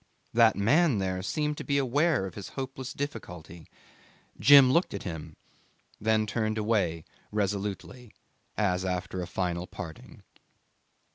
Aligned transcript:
That 0.33 0.55
man 0.55 0.97
there 0.97 1.21
seemed 1.21 1.57
to 1.59 1.63
be 1.63 1.77
aware 1.77 2.25
of 2.25 2.33
his 2.33 2.49
hopeless 2.57 2.91
difficulty. 2.91 3.67
Jim 4.39 4.71
looked 4.71 4.95
at 4.95 5.03
him, 5.03 5.35
then 5.99 6.25
turned 6.25 6.57
away 6.57 7.05
resolutely, 7.31 8.11
as 8.57 8.83
after 8.83 9.21
a 9.21 9.27
final 9.27 9.67
parting. 9.67 10.23